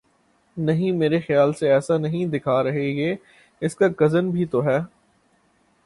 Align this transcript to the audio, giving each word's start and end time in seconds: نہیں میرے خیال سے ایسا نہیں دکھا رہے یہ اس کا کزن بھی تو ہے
نہیں 0.57 0.91
میرے 0.91 1.19
خیال 1.19 1.53
سے 1.53 1.71
ایسا 1.73 1.97
نہیں 1.97 2.25
دکھا 2.25 2.63
رہے 2.63 2.85
یہ 2.85 3.15
اس 3.61 3.75
کا 3.75 3.87
کزن 3.97 4.31
بھی 4.31 4.45
تو 4.45 4.63
ہے 4.65 4.77